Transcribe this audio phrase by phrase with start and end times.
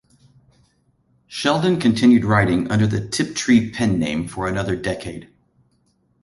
[1.27, 5.29] Sheldon continued writing under the Tiptree pen name for another decade.